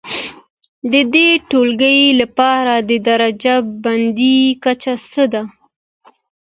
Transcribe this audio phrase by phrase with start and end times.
[0.91, 5.43] د دې ټولګي لپاره د درجه بندي کچه څه ده؟